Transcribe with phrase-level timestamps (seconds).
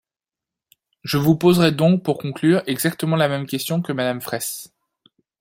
[1.03, 4.73] Je vous poserai donc, pour conclure, exactement la même question que Madame Fraysse.